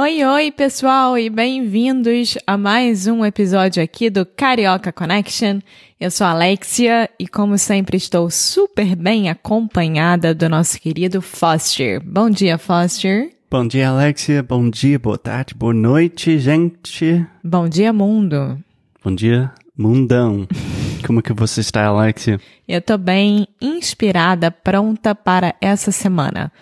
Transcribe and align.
Oi, 0.00 0.24
oi, 0.24 0.52
pessoal, 0.52 1.18
e 1.18 1.28
bem-vindos 1.28 2.38
a 2.46 2.56
mais 2.56 3.08
um 3.08 3.24
episódio 3.24 3.82
aqui 3.82 4.08
do 4.08 4.24
Carioca 4.24 4.92
Connection. 4.92 5.58
Eu 5.98 6.08
sou 6.08 6.24
a 6.24 6.30
Alexia 6.30 7.10
e, 7.18 7.26
como 7.26 7.58
sempre, 7.58 7.96
estou 7.96 8.30
super 8.30 8.94
bem 8.94 9.28
acompanhada 9.28 10.32
do 10.32 10.48
nosso 10.48 10.80
querido 10.80 11.20
Foster. 11.20 12.00
Bom 12.00 12.30
dia, 12.30 12.56
Foster. 12.58 13.32
Bom 13.50 13.66
dia, 13.66 13.88
Alexia. 13.88 14.40
Bom 14.40 14.70
dia, 14.70 15.00
boa 15.00 15.18
tarde, 15.18 15.52
boa 15.52 15.74
noite, 15.74 16.38
gente. 16.38 17.26
Bom 17.42 17.68
dia, 17.68 17.92
mundo. 17.92 18.56
Bom 19.02 19.12
dia, 19.12 19.50
mundão. 19.76 20.46
Como 21.04 21.20
que 21.20 21.32
você 21.32 21.60
está, 21.60 21.86
Alexia? 21.86 22.38
Eu 22.68 22.80
tô 22.80 22.96
bem 22.96 23.48
inspirada, 23.60 24.48
pronta 24.48 25.12
para 25.12 25.56
essa 25.60 25.90
semana. 25.90 26.52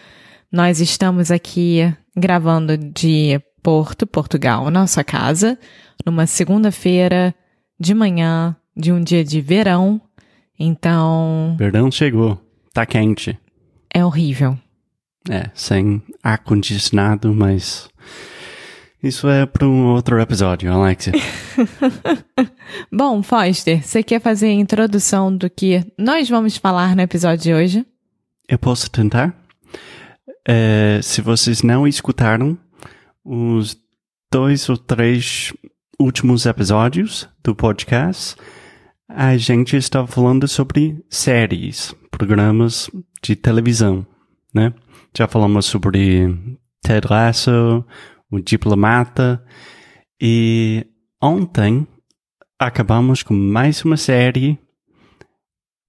Nós 0.51 0.81
estamos 0.81 1.31
aqui 1.31 1.95
gravando 2.17 2.77
de 2.77 3.41
Porto, 3.63 4.07
Portugal, 4.07 4.71
nossa 4.71 5.05
casa, 5.05 5.59
numa 6.05 6.27
segunda-feira 6.27 7.35
de 7.79 7.95
manhã 7.95 8.57
de 8.77 8.93
um 8.93 9.03
dia 9.03 9.25
de 9.25 9.41
verão. 9.41 10.01
Então, 10.59 11.57
Verão 11.59 11.91
chegou. 11.91 12.41
Tá 12.73 12.87
quente. 12.87 13.39
é 13.93 14.05
horrível. 14.05 14.59
É, 15.29 15.51
sem 15.55 16.03
ar-condicionado, 16.23 17.35
mas. 17.35 17.89
Isso 19.03 19.29
é 19.29 19.45
para 19.45 19.67
um 19.67 19.87
outro 19.87 20.21
episódio, 20.21 20.73
Alexia. 20.73 21.13
Bom, 22.93 23.23
Foster, 23.23 23.83
você 23.83 24.03
quer 24.03 24.21
fazer 24.21 24.47
a 24.47 24.53
introdução 24.53 25.35
do 25.37 25.51
que 25.51 25.85
nós 25.99 26.29
vamos 26.29 26.57
falar 26.57 26.95
no 26.97 27.03
episódio 27.03 27.43
de 27.43 27.55
hoje? 27.55 27.87
Eu 28.49 28.59
posso 28.59 28.91
tentar? 28.91 29.35
É, 30.49 31.01
se 31.03 31.21
vocês 31.21 31.63
não 31.63 31.89
escutaram 31.89 32.57
os 33.25 33.77
dois 34.31 34.69
ou 34.69 34.77
três 34.77 35.53
últimos 35.99 36.47
episódios 36.47 37.29
do 37.43 37.53
podcast, 37.53 38.37
a 39.09 39.37
gente 39.37 39.77
estava 39.77 40.07
falando 40.07 40.47
sobre 40.47 41.05
séries, 41.11 41.95
programas 42.13 42.89
de 43.21 43.35
televisão, 43.35 44.07
né? 44.55 44.73
Já 45.17 45.27
falamos 45.27 45.67
sobre 45.67 46.29
Ted 46.81 47.09
Lasso, 47.11 47.85
o 48.31 48.39
Diplomata, 48.39 49.45
e 50.21 50.87
ontem 51.21 51.87
acabamos 52.57 53.25
com 53.25 53.35
mais 53.35 53.85
uma 53.85 53.97
série. 53.97 54.59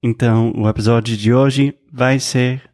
Então, 0.03 0.51
o 0.55 0.67
episódio 0.67 1.15
de 1.15 1.31
hoje 1.31 1.77
vai 1.91 2.19
ser 2.19 2.67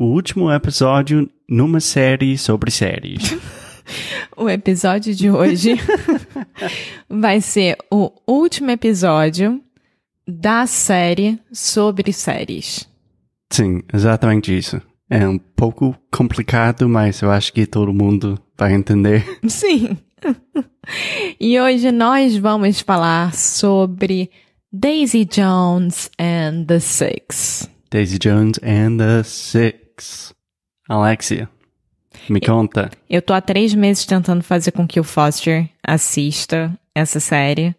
o 0.00 0.04
último 0.06 0.50
episódio 0.50 1.30
numa 1.46 1.78
série 1.78 2.38
sobre 2.38 2.70
séries. 2.70 3.36
O 4.36 4.48
episódio 4.48 5.12
de 5.12 5.28
hoje 5.28 5.74
vai 7.10 7.40
ser 7.40 7.76
o 7.90 8.12
último 8.24 8.70
episódio 8.70 9.60
da 10.28 10.64
série 10.64 11.40
sobre 11.52 12.12
séries. 12.12 12.88
Sim, 13.52 13.82
exatamente 13.92 14.56
isso. 14.56 14.80
É 15.10 15.26
um 15.26 15.36
pouco 15.36 15.96
complicado, 16.08 16.88
mas 16.88 17.20
eu 17.20 17.32
acho 17.32 17.52
que 17.52 17.66
todo 17.66 17.92
mundo 17.92 18.38
vai 18.56 18.74
entender. 18.74 19.24
Sim. 19.48 19.98
e 21.40 21.58
hoje 21.58 21.90
nós 21.90 22.36
vamos 22.36 22.80
falar 22.80 23.34
sobre 23.34 24.30
Daisy 24.72 25.24
Jones 25.24 26.12
and 26.16 26.66
the 26.66 26.78
Six. 26.78 27.68
Daisy 27.90 28.20
Jones 28.20 28.60
and 28.62 28.98
the 28.98 29.24
Six. 29.24 29.89
Alexia, 30.88 31.48
me 32.28 32.40
conta. 32.40 32.90
Eu 33.08 33.22
tô 33.22 33.32
há 33.32 33.40
três 33.40 33.74
meses 33.74 34.04
tentando 34.04 34.42
fazer 34.42 34.72
com 34.72 34.86
que 34.86 35.00
o 35.00 35.04
Foster 35.04 35.68
assista 35.82 36.76
essa 36.94 37.20
série. 37.20 37.74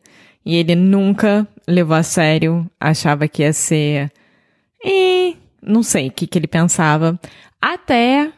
E 0.46 0.56
ele 0.56 0.76
nunca 0.76 1.48
levou 1.68 1.96
a 1.96 2.04
sério, 2.04 2.70
achava 2.80 3.28
que 3.28 3.44
ia 3.44 3.54
ser. 3.54 4.12
E 4.84 5.36
não 5.62 5.84
sei 5.84 6.08
o 6.08 6.12
que, 6.12 6.26
que 6.26 6.40
ele 6.40 6.48
pensava. 6.48 7.20
Até 7.62 8.31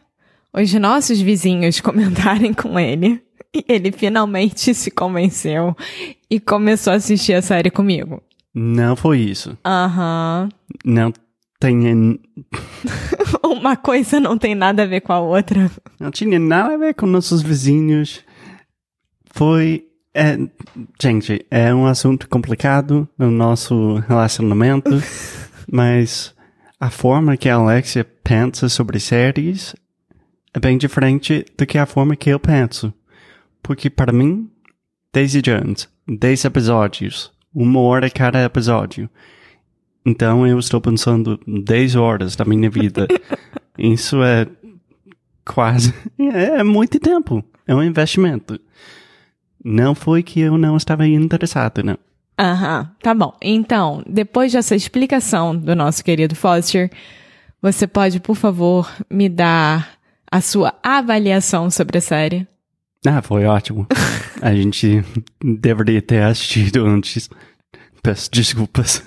os 0.54 0.74
nossos 0.74 1.22
vizinhos 1.22 1.80
comentarem 1.82 2.54
com 2.54 2.80
ele. 2.80 3.22
E 3.56 3.64
ele 3.70 3.92
finalmente 3.92 4.74
se 4.74 4.90
convenceu 4.90 5.78
e 6.30 6.40
começou 6.40 6.92
a 6.92 6.96
assistir 6.96 7.34
a 7.34 7.42
série 7.42 7.70
comigo. 7.70 8.22
Não 8.54 8.96
foi 8.96 9.20
isso. 9.20 9.58
Aham. 9.66 10.50
Não 10.84 11.14
tem. 11.64 12.20
Uma 13.42 13.78
coisa 13.78 14.20
não 14.20 14.38
tem 14.38 14.54
nada 14.54 14.84
a 14.84 14.86
ver 14.86 15.00
com 15.02 15.14
a 15.14 15.20
outra. 15.20 15.72
Não 15.98 16.12
tinha 16.12 16.38
nada 16.38 16.74
a 16.74 16.78
ver 16.78 16.94
com 16.94 17.06
nossos 17.06 17.42
vizinhos. 17.42 18.22
Foi. 19.32 19.86
É, 20.14 20.38
gente, 21.02 21.44
é 21.50 21.74
um 21.74 21.88
assunto 21.88 22.30
complicado 22.30 23.08
no 23.18 23.32
nosso 23.32 23.96
relacionamento, 24.08 24.92
mas 25.72 26.36
a 26.80 26.92
forma 26.92 27.36
que 27.36 27.50
a 27.50 27.56
Alexia 27.56 28.06
pensa 28.24 28.70
sobre 28.70 29.00
séries 29.00 29.76
é 30.54 30.60
bem 30.60 30.78
diferente 30.78 31.44
do 31.58 31.66
que 31.66 31.80
a 31.80 31.88
forma 31.88 32.16
que 32.16 32.30
eu 32.30 32.40
penso. 32.40 32.94
Porque 33.64 33.90
para 33.90 34.12
mim, 34.12 34.52
Daisy 35.12 35.42
Jones, 35.42 35.90
10 36.08 36.46
episódios, 36.46 37.32
uma 37.56 37.80
hora 37.80 38.08
cada 38.08 38.44
episódio. 38.44 39.10
Então 40.06 40.46
eu 40.46 40.60
estou 40.60 40.82
pensando 40.82 41.40
10 41.48 41.96
horas 41.96 42.36
da 42.36 42.46
minha 42.46 42.70
vida. 42.70 43.08
Isso 43.78 44.22
é 44.22 44.48
quase. 45.46 45.94
É, 46.20 46.60
é 46.60 46.64
muito 46.64 47.00
tempo. 47.00 47.44
É 47.66 47.74
um 47.74 47.84
investimento. 47.84 48.60
Não 49.64 49.96
foi 49.96 50.22
que 50.22 50.42
eu 50.42 50.58
não 50.58 50.76
estava 50.76 51.08
interessado, 51.08 51.84
não. 51.84 51.98
Aham, 52.38 52.92
tá 53.02 53.14
bom. 53.14 53.36
Então, 53.42 54.04
depois 54.08 54.52
dessa 54.52 54.76
explicação 54.76 55.56
do 55.56 55.76
nosso 55.76 56.04
querido 56.04 56.36
Foster, 56.36 56.92
você 57.62 57.88
pode, 57.88 58.20
por 58.20 58.36
favor, 58.36 58.92
me 59.10 59.30
dar 59.30 59.98
a 60.30 60.42
sua 60.42 60.74
avaliação 60.84 61.70
sobre 61.70 62.00
a 62.00 62.02
série? 62.02 62.48
Ah, 63.06 63.22
foi 63.22 63.46
ótimo. 63.46 63.88
A 64.42 64.54
gente 64.54 65.04
deveria 65.42 66.02
ter 66.02 66.24
assistido 66.24 66.86
antes. 66.86 67.30
Peço 68.04 68.30
desculpas. 68.30 69.02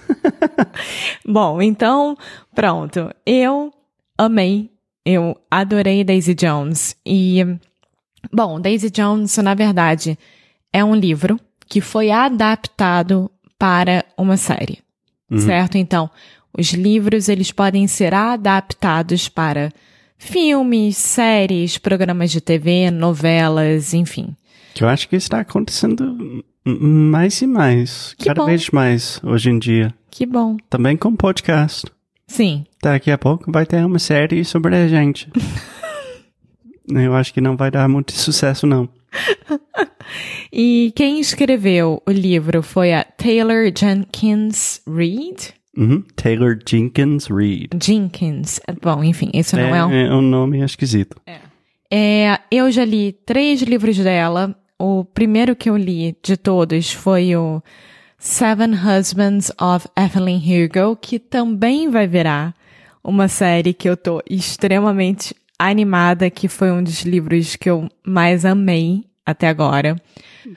Bom, 1.24 1.60
então, 1.60 2.16
pronto. 2.54 3.10
Eu 3.26 3.70
amei. 4.16 4.70
Eu 5.04 5.36
adorei 5.50 6.02
Daisy 6.02 6.34
Jones. 6.34 6.96
E, 7.06 7.44
bom, 8.32 8.60
Daisy 8.60 8.90
Jones, 8.90 9.36
na 9.36 9.54
verdade, 9.54 10.18
é 10.72 10.82
um 10.82 10.96
livro 10.96 11.38
que 11.68 11.80
foi 11.80 12.10
adaptado 12.10 13.30
para 13.56 14.04
uma 14.18 14.36
série. 14.36 14.80
Certo? 15.38 15.76
Então, 15.76 16.10
os 16.56 16.72
livros, 16.72 17.28
eles 17.28 17.52
podem 17.52 17.86
ser 17.86 18.14
adaptados 18.14 19.28
para 19.28 19.72
filmes, 20.16 20.96
séries, 20.96 21.78
programas 21.78 22.30
de 22.30 22.40
TV, 22.40 22.90
novelas, 22.90 23.92
enfim. 23.92 24.34
Que 24.74 24.82
eu 24.82 24.88
acho 24.88 25.08
que 25.08 25.16
está 25.16 25.40
acontecendo 25.40 26.44
mais 26.66 27.40
e 27.40 27.46
mais. 27.46 28.14
Que 28.18 28.26
cada 28.26 28.42
bom. 28.42 28.46
vez 28.46 28.70
mais 28.70 29.20
hoje 29.22 29.50
em 29.50 29.58
dia. 29.58 29.94
Que 30.10 30.26
bom. 30.26 30.56
Também 30.68 30.96
com 30.96 31.14
podcast. 31.14 31.86
Sim. 32.26 32.64
Daqui 32.82 33.10
a 33.10 33.18
pouco 33.18 33.50
vai 33.52 33.64
ter 33.64 33.84
uma 33.84 33.98
série 33.98 34.44
sobre 34.44 34.74
a 34.74 34.88
gente. 34.88 35.30
eu 36.88 37.14
acho 37.14 37.32
que 37.32 37.40
não 37.40 37.56
vai 37.56 37.70
dar 37.70 37.88
muito 37.88 38.12
sucesso, 38.12 38.66
não. 38.66 38.88
E 40.52 40.92
quem 40.94 41.20
escreveu 41.20 42.02
o 42.06 42.10
livro 42.10 42.62
foi 42.62 42.92
a 42.92 43.04
Taylor 43.04 43.70
Jenkins 43.76 44.80
Reid. 44.86 45.52
Uhum. 45.76 46.02
Taylor 46.14 46.58
Jenkins 46.66 47.26
Reid. 47.26 47.70
Jenkins. 47.82 48.60
Bom, 48.80 49.04
enfim, 49.04 49.30
esse 49.34 49.56
não 49.56 49.74
é, 49.74 49.84
um... 49.84 49.92
é 49.92 50.14
um 50.14 50.22
nome 50.22 50.64
esquisito. 50.64 51.20
É, 51.90 52.38
eu 52.50 52.70
já 52.70 52.84
li 52.84 53.12
três 53.12 53.62
livros 53.62 53.98
dela. 53.98 54.56
O 54.78 55.04
primeiro 55.04 55.56
que 55.56 55.70
eu 55.70 55.76
li 55.76 56.16
de 56.22 56.36
todos 56.36 56.92
foi 56.92 57.34
o 57.34 57.62
Seven 58.18 58.72
Husbands 58.74 59.50
of 59.60 59.88
Evelyn 59.96 60.38
Hugo, 60.38 60.96
que 60.96 61.18
também 61.18 61.88
vai 61.90 62.06
virar 62.06 62.54
uma 63.02 63.28
série 63.28 63.72
que 63.72 63.88
eu 63.88 63.96
tô 63.96 64.20
extremamente 64.28 65.34
animada, 65.58 66.28
que 66.28 66.48
foi 66.48 66.70
um 66.70 66.82
dos 66.82 67.02
livros 67.02 67.56
que 67.56 67.70
eu 67.70 67.88
mais 68.04 68.44
amei 68.44 69.04
até 69.24 69.48
agora. 69.48 69.96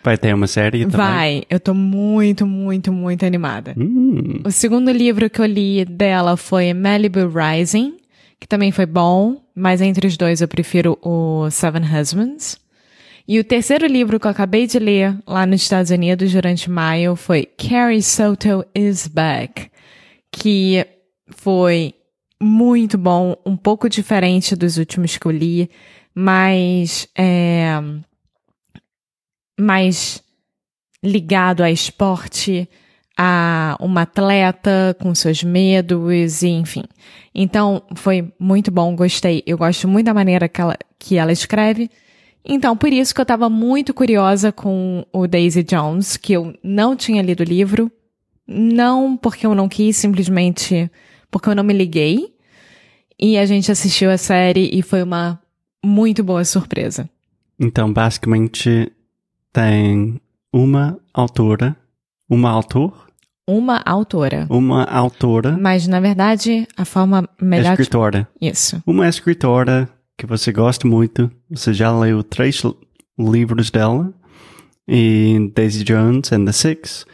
Vai 0.04 0.18
ter 0.18 0.33
uma 0.36 0.48
série 0.48 0.81
também? 0.86 0.98
Vai, 0.98 1.44
eu 1.50 1.60
tô 1.60 1.74
muito, 1.74 2.45
muito, 2.45 2.92
muito 2.92 3.25
animada. 3.25 3.74
Hum, 3.77 4.42
O 4.44 4.51
segundo 4.51 4.92
livro 4.92 5.30
que 5.30 5.39
eu 5.39 5.45
li 5.45 5.86
dela 5.86 6.36
foi 6.38 6.74
Malibu 6.74 7.21
Rising, 7.27 7.95
que 8.39 8.48
também 8.48 8.71
foi 8.71 8.86
bom, 8.86 9.42
mas 9.56 9.81
entre 9.81 10.06
os 10.06 10.18
dois 10.18 10.42
eu 10.42 10.48
prefiro 10.48 10.98
o 11.01 11.50
Seven 11.50 11.81
Husbands. 11.83 12.60
E 13.31 13.40
o 13.40 13.44
terceiro 13.44 13.86
livro 13.86 14.20
que 14.20 14.26
eu 14.26 14.31
acabei 14.31 14.66
de 14.66 14.80
ler 14.80 15.16
lá 15.28 15.46
nos 15.46 15.62
Estados 15.62 15.92
Unidos 15.92 16.31
durante 16.34 16.68
maio 16.68 17.16
foi 17.16 17.46
Carrie 17.46 18.02
Soto 18.02 18.66
is 18.74 19.08
Back, 19.08 19.70
que 20.31 20.84
foi 21.28 21.94
muito 22.42 22.98
bom, 22.98 23.36
um 23.46 23.56
pouco 23.56 23.88
diferente 23.88 24.56
dos 24.56 24.78
últimos 24.80 25.16
que 25.16 25.28
eu 25.28 25.31
li, 25.31 25.70
mas 26.16 27.08
é, 27.16 27.80
mais 29.60 30.24
ligado 31.04 31.62
a 31.62 31.70
esporte, 31.70 32.68
a 33.16 33.78
uma 33.80 34.02
atleta 34.02 34.98
com 35.00 35.14
seus 35.14 35.44
medos, 35.44 36.42
e 36.42 36.48
enfim. 36.48 36.84
Então, 37.36 37.84
foi 37.94 38.34
muito 38.40 38.72
bom, 38.72 38.96
gostei. 38.96 39.44
Eu 39.46 39.56
gosto 39.56 39.88
muito 39.88 40.08
da 40.08 40.16
maneira 40.16 40.50
que 40.50 40.60
ela, 40.60 40.76
que 40.98 41.16
ela 41.16 41.31
escreve. 41.31 41.92
Então, 42.44 42.76
por 42.76 42.92
isso 42.92 43.14
que 43.14 43.20
eu 43.22 43.24
estava 43.24 43.50
muito 43.50 43.94
curiosa 43.94 44.52
com 44.52 45.06
o 45.14 45.28
Daisy 45.28 45.64
Jones, 45.64 46.18
que 46.18 46.34
eu 46.34 46.54
não 46.64 46.96
tinha 46.96 47.22
lido 47.22 47.42
o 47.42 47.44
livro. 47.46 47.92
Não 48.48 49.16
porque 49.16 49.46
eu 49.46 49.54
não 49.54 49.70
quis, 49.70 49.96
simplesmente 49.98 50.90
porque 51.30 51.50
eu 51.50 51.56
não 51.56 51.64
me 51.64 51.74
liguei. 51.74 52.34
E 53.20 53.38
a 53.38 53.46
gente 53.46 53.72
assistiu 53.72 54.10
a 54.10 54.18
série 54.18 54.70
e 54.74 54.82
foi 54.82 55.04
uma 55.04 55.40
muito 55.86 56.24
boa 56.24 56.44
surpresa. 56.44 57.10
Então, 57.60 57.92
basicamente, 57.92 58.92
tem 59.52 60.20
uma 60.52 60.98
autora, 61.14 61.76
uma 62.30 62.50
autor, 62.50 63.08
Uma 63.48 63.82
autora. 63.86 64.48
uma 64.50 64.84
autora, 64.86 65.58
Mas, 65.60 65.86
na 65.88 66.00
verdade, 66.00 66.68
a 66.78 66.86
forma 66.86 67.28
melhor 67.42 67.76
de... 67.76 67.82
escritora. 67.82 68.28
Isso. 68.40 68.82
Uma 68.86 69.10
escritora 69.10 69.90
que 70.19 70.25
você 70.25 70.51
gosta 70.51 70.86
muito, 70.86 71.31
você 71.50 71.74
já 71.74 71.98
leu 71.98 72.21
três 72.21 72.62
livros 73.18 73.71
dela, 73.71 74.13
e 74.86 75.50
Daisy 75.56 75.81
Jones 75.86 76.33
and 76.33 76.44
the 76.44 76.51
Six, 76.51 77.06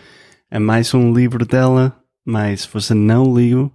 é 0.49 0.57
mais 0.57 0.91
um 0.91 1.13
livro 1.13 1.45
dela, 1.45 1.95
mas 2.25 2.65
você 2.65 2.95
não 2.95 3.31
leu, 3.31 3.71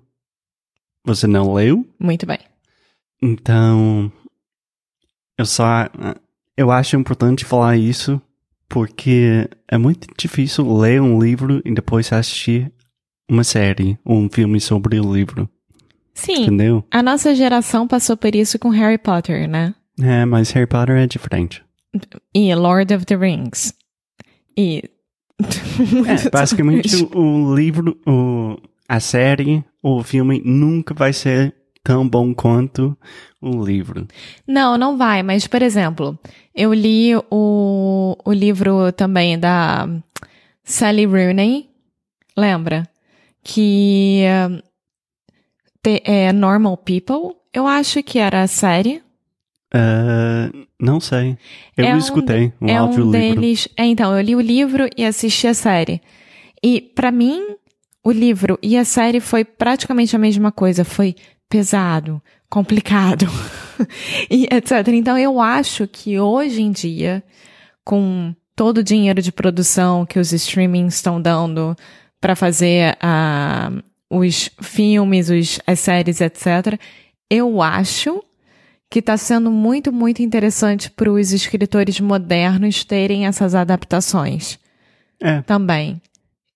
você 1.05 1.29
não 1.29 1.55
leu, 1.55 1.89
Muito 1.97 2.27
bem. 2.27 2.41
Então, 3.23 4.11
eu 5.39 5.47
só. 5.47 5.89
Eu 6.57 6.73
acho 6.73 6.97
importante 6.97 7.45
falar 7.45 7.77
isso 7.77 8.21
porque 8.69 9.49
é 9.69 9.79
muito 9.79 10.09
difícil 10.19 10.77
ler 10.77 11.01
um 11.01 11.23
livro 11.23 11.63
e 11.65 11.73
depois 11.73 12.13
assistir 12.13 12.73
uma 13.31 13.45
série 13.45 13.97
ou 14.05 14.19
um 14.19 14.29
filme 14.29 14.61
sobre 14.61 14.99
o 14.99 15.15
livro. 15.15 15.49
Sim. 16.15 16.43
Entendeu? 16.43 16.85
A 16.91 17.03
nossa 17.03 17.35
geração 17.35 17.87
passou 17.87 18.17
por 18.17 18.35
isso 18.35 18.59
com 18.59 18.69
Harry 18.71 18.99
Potter, 18.99 19.49
né? 19.49 19.75
É, 20.01 20.25
mas 20.25 20.51
Harry 20.53 20.67
Potter 20.67 20.97
é 20.97 21.07
diferente. 21.07 21.63
E 22.35 22.55
Lord 22.55 22.95
of 22.95 23.05
the 23.07 23.17
Rings. 23.17 23.75
E. 24.57 24.85
É, 26.07 26.29
basicamente 26.29 27.09
o, 27.15 27.55
livro, 27.55 27.99
o, 28.07 28.59
a 28.87 29.01
série 29.01 29.65
ou 29.83 30.01
o 30.01 30.03
filme 30.03 30.43
nunca 30.45 30.93
vai 30.93 31.15
ser 31.15 31.55
tão 31.83 32.07
bom 32.07 32.35
quanto 32.35 32.97
o 33.41 33.65
livro. 33.65 34.07
Não, 34.47 34.77
não 34.77 34.99
vai, 34.99 35.23
mas, 35.23 35.47
por 35.47 35.63
exemplo, 35.63 36.19
eu 36.55 36.75
li 36.75 37.17
o, 37.31 38.17
o 38.23 38.33
livro 38.33 38.93
também 38.93 39.39
da 39.39 39.89
Sally 40.63 41.07
Rooney, 41.07 41.71
lembra? 42.37 42.87
Que 43.43 44.23
te- 45.83 46.03
é 46.05 46.33
Normal 46.33 46.77
People, 46.77 47.37
eu 47.53 47.67
acho 47.67 48.03
que 48.03 48.19
era 48.19 48.43
a 48.43 48.47
série. 48.47 49.03
Ah, 49.73 50.51
não 50.81 51.01
sei. 51.01 51.37
Eu 51.77 51.87
É 51.87 51.95
um 51.95 51.99
escutei 51.99 52.53
um, 52.61 52.69
é 52.69 52.77
áudio 52.77 53.07
um 53.07 53.11
livro. 53.11 53.41
deles. 53.41 53.69
É, 53.77 53.85
então, 53.85 54.15
eu 54.17 54.21
li 54.21 54.35
o 54.35 54.41
livro 54.41 54.89
e 54.97 55.05
assisti 55.05 55.47
a 55.47 55.55
série. 55.55 56.01
E 56.63 56.81
pra 56.81 57.11
mim, 57.11 57.41
o 58.05 58.11
livro 58.11 58.59
e 58.63 58.77
a 58.77 58.85
série 58.85 59.21
foi 59.21 59.45
praticamente 59.45 60.15
a 60.17 60.19
mesma 60.19 60.51
coisa. 60.51 60.85
Foi 60.85 61.15
pesado, 61.49 62.21
complicado 62.49 63.27
e 64.31 64.47
etc. 64.51 64.89
Então, 64.89 65.17
eu 65.17 65.41
acho 65.41 65.87
que 65.87 66.19
hoje 66.19 66.63
em 66.63 66.73
dia, 66.73 67.23
com 67.85 68.35
todo 68.57 68.79
o 68.79 68.85
dinheiro 68.85 69.23
de 69.23 69.33
produção 69.33 70.05
que 70.05 70.19
os 70.19 70.33
streamings 70.33 70.97
estão 70.97 71.21
dando 71.23 71.77
pra 72.21 72.37
fazer 72.37 72.97
ah, 73.01 73.73
os 74.11 74.51
filmes, 74.61 75.31
os, 75.31 75.61
as 75.67 75.79
séries, 75.79 76.21
etc., 76.21 76.79
eu 77.31 77.63
acho 77.63 78.23
que 78.91 78.99
está 78.99 79.17
sendo 79.17 79.53
muito, 79.53 79.93
muito 79.93 80.21
interessante 80.21 80.91
para 80.91 81.11
os 81.11 81.33
escritores 81.33 82.01
modernos 82.01 82.85
terem 82.85 83.25
essas 83.27 83.55
adaptações 83.55 84.59
É, 85.23 85.41
também. 85.43 86.03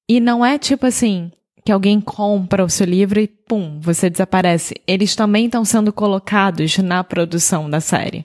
E 0.08 0.18
não 0.18 0.44
é 0.44 0.58
tipo 0.58 0.84
assim, 0.84 1.30
que 1.64 1.70
alguém 1.70 2.00
compra 2.00 2.64
o 2.64 2.68
seu 2.68 2.86
livro 2.86 3.20
e 3.20 3.28
pum, 3.28 3.78
você 3.80 4.10
desaparece. 4.10 4.74
Eles 4.86 5.14
também 5.14 5.46
estão 5.46 5.64
sendo 5.64 5.92
colocados 5.92 6.76
na 6.78 7.04
produção 7.04 7.70
da 7.70 7.80
série. 7.80 8.24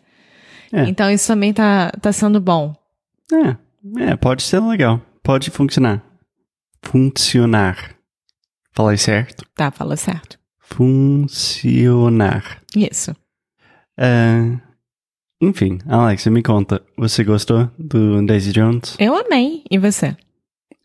É. 0.73 0.85
Então 0.89 1.09
isso 1.09 1.27
também 1.27 1.53
tá, 1.53 1.91
tá 2.01 2.11
sendo 2.11 2.41
bom. 2.41 2.75
É, 3.31 4.11
é, 4.11 4.15
pode 4.15 4.41
ser 4.41 4.59
legal. 4.59 4.99
Pode 5.21 5.51
funcionar. 5.51 6.03
Funcionar. 6.81 7.98
Falei 8.73 8.97
certo? 8.97 9.45
Tá, 9.55 9.71
fala 9.71 9.95
certo. 9.95 10.37
Funcionar. 10.59 12.61
Isso. 12.75 13.15
É, 13.97 14.57
enfim, 15.41 15.79
Alex, 15.87 16.25
me 16.27 16.43
conta. 16.43 16.81
Você 16.97 17.23
gostou 17.23 17.71
do 17.77 18.25
Daisy 18.25 18.51
Jones? 18.51 18.95
Eu 18.99 19.15
amei. 19.15 19.63
E 19.71 19.77
você? 19.77 20.15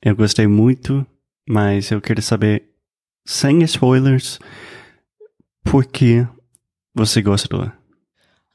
Eu 0.00 0.14
gostei 0.14 0.46
muito, 0.46 1.04
mas 1.48 1.90
eu 1.90 2.00
queria 2.00 2.22
saber, 2.22 2.62
sem 3.26 3.62
spoilers, 3.62 4.38
por 5.64 5.84
que 5.84 6.26
você 6.94 7.20
gostou. 7.20 7.70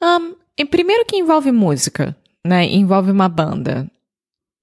Um, 0.02 0.34
e 0.56 0.64
primeiro 0.64 1.04
que 1.04 1.16
envolve 1.16 1.52
música, 1.52 2.16
né? 2.46 2.64
Envolve 2.64 3.10
uma 3.10 3.28
banda. 3.28 3.90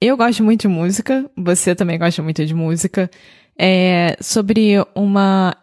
Eu 0.02 0.18
gosto 0.18 0.44
muito 0.44 0.62
de 0.62 0.68
música, 0.68 1.30
você 1.36 1.76
também 1.76 2.00
gosta 2.00 2.24
muito 2.24 2.44
de 2.46 2.54
música. 2.54 3.10
É 3.60 4.18
sobre 4.22 4.76
uma 4.96 5.56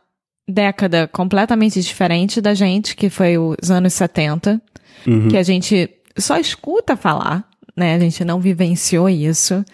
década 0.48 1.08
completamente 1.08 1.80
diferente 1.80 2.40
da 2.40 2.54
gente, 2.54 2.96
que 2.96 3.08
foi 3.08 3.38
os 3.38 3.70
anos 3.70 3.94
70, 3.94 4.60
Uhum. 5.06 5.28
que 5.28 5.36
a 5.36 5.42
gente 5.42 5.90
só 6.16 6.38
escuta 6.38 6.96
falar, 6.96 7.48
né? 7.76 7.94
A 7.94 7.98
gente 7.98 8.24
não 8.24 8.40
vivenciou 8.40 9.08
isso. 9.08 9.64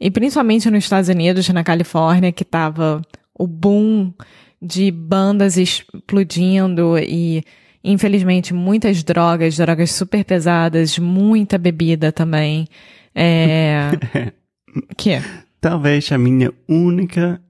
E 0.00 0.10
principalmente 0.10 0.70
nos 0.70 0.84
Estados 0.84 1.08
Unidos, 1.08 1.48
na 1.48 1.64
Califórnia, 1.64 2.32
que 2.32 2.44
tava 2.44 3.02
o 3.36 3.46
boom 3.46 4.12
de 4.60 4.90
bandas 4.90 5.56
explodindo 5.56 6.98
e, 6.98 7.42
infelizmente, 7.82 8.54
muitas 8.54 9.02
drogas, 9.02 9.56
drogas 9.56 9.92
super 9.92 10.24
pesadas, 10.24 10.98
muita 10.98 11.58
bebida 11.58 12.12
também. 12.12 12.66
É... 13.14 13.90
que? 14.96 15.20
Talvez 15.60 16.10
a 16.12 16.18
minha 16.18 16.52
única. 16.68 17.40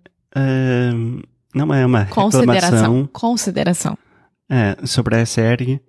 Não 1.55 1.73
é 1.75 1.85
uma 1.85 2.07
Consideração. 2.07 3.09
Consideração. 3.13 3.99
é, 4.51 4.77
sobre 4.87 5.17
a 5.17 5.27
série 5.27 5.81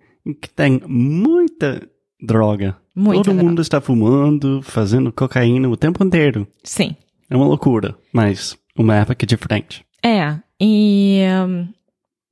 que 0.41 0.49
tem 0.49 0.81
muita 0.87 1.87
droga. 2.21 2.75
Muita 2.95 3.23
Todo 3.23 3.33
droga. 3.35 3.43
mundo 3.49 3.61
está 3.61 3.79
fumando, 3.79 4.61
fazendo 4.61 5.11
cocaína 5.11 5.69
o 5.69 5.77
tempo 5.77 6.03
inteiro. 6.03 6.47
Sim. 6.63 6.95
É 7.29 7.35
uma 7.35 7.45
loucura, 7.45 7.95
mas 8.11 8.57
uma 8.77 8.95
época 8.95 9.25
diferente. 9.25 9.85
É. 10.03 10.35
E. 10.59 11.21
hum, 11.47 11.67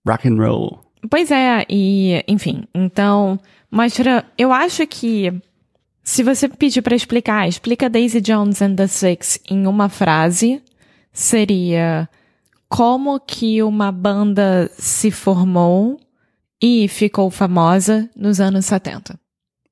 Rock 0.05 0.27
and 0.27 0.35
roll. 0.35 0.79
Pois 1.09 1.31
é, 1.31 1.65
e, 1.69 2.23
enfim, 2.27 2.63
então, 2.73 3.39
mostra. 3.71 4.25
Eu 4.37 4.51
acho 4.51 4.85
que 4.87 5.31
se 6.03 6.23
você 6.23 6.49
pedir 6.49 6.81
pra 6.81 6.95
explicar, 6.95 7.47
explica 7.47 7.89
Daisy 7.89 8.19
Jones 8.19 8.61
and 8.61 8.75
the 8.75 8.87
Six 8.87 9.39
em 9.49 9.67
uma 9.67 9.87
frase, 9.89 10.61
seria 11.17 12.07
como 12.69 13.19
que 13.19 13.63
uma 13.63 13.91
banda 13.91 14.69
se 14.77 15.09
formou 15.09 15.99
e 16.61 16.87
ficou 16.87 17.31
famosa 17.31 18.07
nos 18.15 18.39
anos 18.39 18.67
70. 18.67 19.19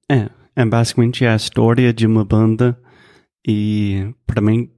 É, 0.09 0.27
é 0.55 0.65
basicamente 0.65 1.23
a 1.23 1.35
história 1.35 1.93
de 1.93 2.07
uma 2.07 2.25
banda 2.25 2.75
e 3.47 4.11
para 4.25 4.41
mim 4.41 4.71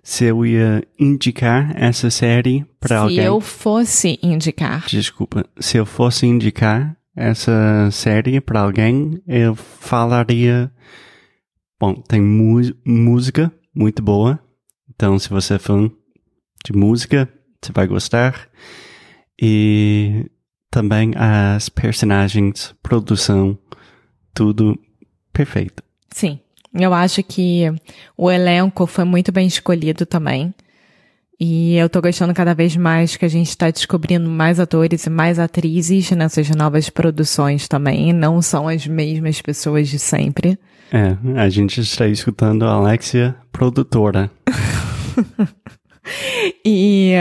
se 0.00 0.26
eu 0.26 0.46
ia 0.46 0.80
indicar 0.96 1.72
essa 1.76 2.08
série 2.08 2.64
para 2.78 3.00
alguém. 3.00 3.16
Se 3.16 3.24
eu 3.24 3.40
fosse 3.40 4.18
indicar. 4.22 4.86
Desculpa, 4.86 5.44
se 5.58 5.76
eu 5.76 5.84
fosse 5.84 6.24
indicar 6.24 6.96
essa 7.16 7.90
série 7.90 8.40
para 8.40 8.60
alguém, 8.60 9.20
eu 9.26 9.56
falaria. 9.56 10.70
Bom, 11.80 11.94
tem 11.94 12.20
música 12.84 13.52
muito 13.74 14.00
boa, 14.02 14.38
então 15.00 15.18
se 15.18 15.30
você 15.30 15.54
é 15.54 15.58
fã 15.58 15.90
de 16.62 16.74
música, 16.74 17.26
você 17.58 17.72
vai 17.72 17.86
gostar. 17.86 18.50
E 19.40 20.26
também 20.70 21.12
as 21.16 21.70
personagens, 21.70 22.74
produção, 22.82 23.58
tudo 24.34 24.78
perfeito. 25.32 25.82
Sim, 26.10 26.38
eu 26.74 26.92
acho 26.92 27.22
que 27.22 27.62
o 28.14 28.30
elenco 28.30 28.86
foi 28.86 29.04
muito 29.04 29.32
bem 29.32 29.46
escolhido 29.46 30.04
também. 30.04 30.54
E 31.40 31.76
eu 31.76 31.88
tô 31.88 32.02
gostando 32.02 32.34
cada 32.34 32.52
vez 32.52 32.76
mais 32.76 33.16
que 33.16 33.24
a 33.24 33.28
gente 33.28 33.48
está 33.48 33.70
descobrindo 33.70 34.28
mais 34.28 34.60
atores 34.60 35.06
e 35.06 35.08
mais 35.08 35.38
atrizes 35.38 36.10
nessas 36.10 36.50
novas 36.50 36.90
produções 36.90 37.66
também. 37.66 38.12
Não 38.12 38.42
são 38.42 38.68
as 38.68 38.86
mesmas 38.86 39.40
pessoas 39.40 39.88
de 39.88 39.98
sempre. 39.98 40.58
É, 40.92 41.16
a 41.40 41.48
gente 41.48 41.80
está 41.80 42.06
escutando 42.06 42.66
a 42.66 42.72
Alexia, 42.72 43.34
produtora. 43.52 44.30
e. 46.64 47.12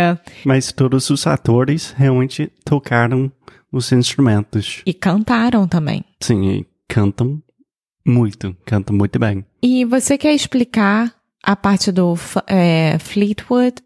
Mas 0.45 0.71
todos 0.71 1.09
os 1.09 1.25
atores 1.27 1.91
realmente 1.97 2.51
tocaram 2.63 3.31
os 3.71 3.91
instrumentos. 3.91 4.81
E 4.85 4.93
cantaram 4.93 5.67
também. 5.67 6.03
Sim, 6.21 6.49
e 6.49 6.67
cantam 6.87 7.41
muito, 8.05 8.55
cantam 8.65 8.95
muito 8.95 9.19
bem. 9.19 9.45
E 9.61 9.85
você 9.85 10.17
quer 10.17 10.33
explicar 10.33 11.13
a 11.43 11.55
parte 11.55 11.91
do 11.91 12.15
é, 12.47 12.97
Fleetwood 12.99 13.81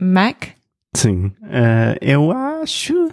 Mac? 0.00 0.48
Sim. 0.94 1.26
Uh, 1.42 1.96
eu 2.00 2.30
acho 2.32 3.10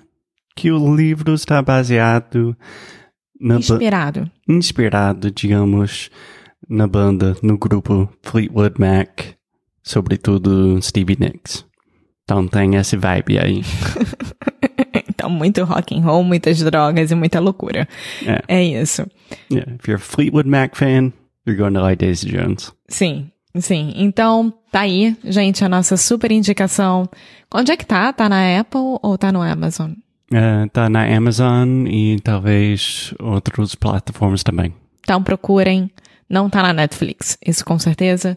que 0.55 0.71
o 0.71 0.95
livro 0.95 1.33
está 1.33 1.61
baseado 1.61 2.55
na 3.39 3.55
inspirado. 3.55 4.31
Inspirado, 4.47 5.31
digamos, 5.31 6.09
na 6.69 6.87
banda, 6.87 7.35
no 7.41 7.57
grupo 7.57 8.09
Fleetwood 8.21 8.79
Mac, 8.79 9.21
sobretudo 9.83 10.81
Stevie 10.81 11.17
Nicks. 11.19 11.65
Então 12.23 12.47
tem 12.47 12.75
esse 12.75 12.95
vibe 12.95 13.37
aí. 13.37 13.61
então, 15.09 15.29
muito 15.29 15.63
rock 15.65 15.95
and 15.95 16.01
roll, 16.01 16.23
muitas 16.23 16.59
drogas 16.59 17.11
e 17.11 17.15
muita 17.15 17.39
loucura. 17.39 17.87
É, 18.25 18.43
é 18.47 18.63
isso. 18.63 19.05
Yeah. 19.51 19.73
If 19.75 19.87
you're 19.87 20.01
a 20.01 20.05
Fleetwood 20.05 20.49
Mac 20.49 20.75
fan, 20.75 21.11
you're 21.45 21.59
going 21.59 21.73
to 21.73 21.81
like 21.81 21.97
Daisy 22.03 22.29
Jones. 22.29 22.71
Sim, 22.87 23.33
Sim, 23.59 23.93
então 23.95 24.51
tá 24.71 24.81
aí, 24.81 25.15
gente, 25.23 25.63
a 25.63 25.69
nossa 25.69 25.95
super 25.95 26.31
indicação. 26.31 27.07
Onde 27.53 27.71
é 27.71 27.77
que 27.77 27.85
tá? 27.85 28.11
Tá 28.11 28.27
na 28.27 28.59
Apple 28.59 28.97
ou 29.01 29.15
tá 29.15 29.31
no 29.31 29.43
Amazon? 29.43 29.91
Uh, 30.31 30.67
tá 30.71 30.89
na 30.89 31.05
Amazon 31.05 31.85
e 31.85 32.19
talvez 32.21 33.13
outras 33.19 33.75
plataformas 33.75 34.41
também. 34.41 34.73
Então 35.01 35.21
procurem. 35.21 35.91
Não 36.27 36.49
tá 36.49 36.63
na 36.63 36.73
Netflix, 36.73 37.37
isso 37.45 37.63
com 37.63 37.77
certeza. 37.77 38.35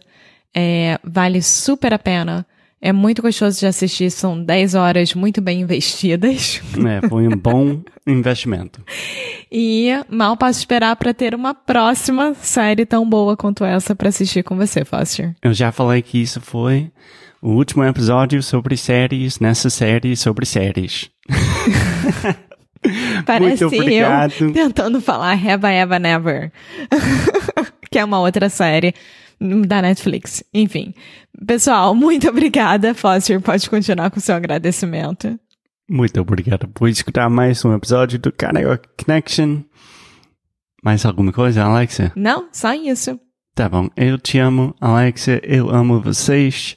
É, 0.57 0.99
vale 1.05 1.43
super 1.43 1.93
a 1.93 1.99
pena. 1.99 2.47
É 2.81 2.93
muito 2.93 3.21
gostoso 3.21 3.59
de 3.59 3.67
assistir, 3.67 4.11
são 4.11 4.43
10 4.43 4.75
horas 4.75 5.15
muito 5.15 5.41
bem 5.41 5.61
investidas. 5.61 6.63
É, 6.79 7.07
foi 7.09 7.27
um 7.27 7.37
bom 7.37 7.83
investimento. 8.07 8.81
E 9.51 9.91
mal 10.09 10.37
posso 10.37 10.59
esperar 10.61 10.95
para 10.97 11.13
ter 11.13 11.35
uma 11.35 11.55
próxima 11.55 12.35
série 12.35 12.87
tão 12.87 13.09
boa 13.09 13.37
quanto 13.37 13.65
essa 13.65 13.95
para 13.95 14.09
assistir 14.09 14.43
com 14.45 14.57
você, 14.57 14.85
Foster. 14.85 15.35
Eu 15.43 15.53
já 15.53 15.73
falei 15.73 16.01
que 16.01 16.21
isso 16.21 16.41
foi 16.41 16.91
o 17.43 17.51
último 17.51 17.85
episódio 17.85 18.43
sobre 18.43 18.77
séries 18.77 19.39
nessa 19.41 19.69
série 19.69 20.17
sobre 20.17 20.47
séries. 20.47 21.11
Parece 23.27 23.65
eu 23.65 23.71
tentando 24.53 25.01
falar 25.01 25.33
Have 25.33 25.67
I 25.67 25.81
Ever 25.81 26.01
Never, 26.01 26.53
que 27.91 27.99
é 27.99 28.05
uma 28.05 28.21
outra 28.21 28.49
série 28.49 28.95
da 29.41 29.83
Netflix. 29.83 30.43
Enfim. 30.53 30.95
Pessoal, 31.47 31.95
muito 31.97 32.29
obrigada. 32.29 32.95
Foster, 32.95 33.41
pode 33.41 33.69
continuar 33.69 34.11
com 34.11 34.19
o 34.19 34.23
seu 34.23 34.35
agradecimento. 34.35 35.39
Muito 35.89 36.21
obrigado 36.21 36.67
por 36.69 36.89
escutar 36.89 37.29
mais 37.31 37.65
um 37.65 37.75
episódio 37.75 38.19
do 38.19 38.33
Karaoke 38.33 38.89
Connection. 39.05 39.63
Mais 40.83 41.05
alguma 41.05 41.33
coisa, 41.33 41.65
Alexia? 41.65 42.13
Não, 42.17 42.49
só 42.53 42.75
isso. 42.75 43.19
Tá 43.55 43.69
bom. 43.69 43.89
Eu 43.97 44.19
te 44.19 44.39
amo, 44.39 44.75
Alexia. 44.81 45.41
Eu 45.43 45.71
amo 45.71 46.01
vocês. 46.01 46.77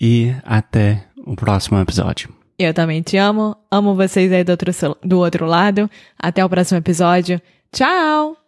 E 0.00 0.32
até 0.44 1.04
o 1.26 1.34
próximo 1.34 1.80
episódio. 1.80 2.32
Eu 2.58 2.72
também 2.72 3.02
te 3.02 3.16
amo. 3.16 3.56
Amo 3.70 3.94
vocês 3.94 4.32
aí 4.32 4.42
do 4.42 4.50
outro, 4.50 4.72
do 5.04 5.18
outro 5.18 5.46
lado. 5.46 5.90
Até 6.18 6.44
o 6.44 6.48
próximo 6.48 6.78
episódio. 6.78 7.40
Tchau! 7.72 8.47